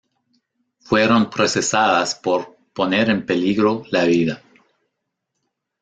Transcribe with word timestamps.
Fueron 0.79 1.29
procesadas 1.29 2.15
por 2.15 2.55
"poner 2.73 3.11
en 3.11 3.23
peligro 3.23 3.83
la 3.91 4.03
vida". 4.05 4.41